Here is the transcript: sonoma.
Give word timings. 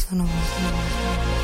sonoma. 0.00 1.43